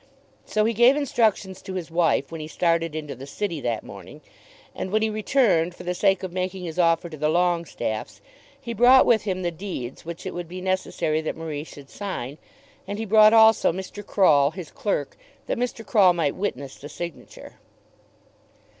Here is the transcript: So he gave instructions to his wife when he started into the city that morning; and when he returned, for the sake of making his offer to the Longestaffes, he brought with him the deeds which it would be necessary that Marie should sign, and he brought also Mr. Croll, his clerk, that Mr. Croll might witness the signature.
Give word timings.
So 0.45 0.65
he 0.65 0.73
gave 0.73 0.95
instructions 0.95 1.61
to 1.61 1.75
his 1.75 1.91
wife 1.91 2.31
when 2.31 2.41
he 2.41 2.47
started 2.47 2.95
into 2.95 3.13
the 3.13 3.27
city 3.27 3.61
that 3.61 3.83
morning; 3.83 4.21
and 4.73 4.89
when 4.91 5.03
he 5.03 5.11
returned, 5.11 5.75
for 5.75 5.83
the 5.83 5.93
sake 5.93 6.23
of 6.23 6.33
making 6.33 6.63
his 6.63 6.79
offer 6.79 7.07
to 7.07 7.17
the 7.17 7.29
Longestaffes, 7.29 8.19
he 8.59 8.73
brought 8.73 9.05
with 9.05 9.25
him 9.25 9.43
the 9.43 9.51
deeds 9.51 10.03
which 10.03 10.25
it 10.25 10.33
would 10.33 10.47
be 10.47 10.59
necessary 10.59 11.21
that 11.21 11.37
Marie 11.37 11.63
should 11.63 11.91
sign, 11.91 12.39
and 12.87 12.97
he 12.97 13.05
brought 13.05 13.31
also 13.31 13.71
Mr. 13.71 14.03
Croll, 14.03 14.49
his 14.49 14.71
clerk, 14.71 15.17
that 15.45 15.59
Mr. 15.59 15.85
Croll 15.85 16.13
might 16.13 16.33
witness 16.35 16.77
the 16.77 16.89
signature. 16.89 17.57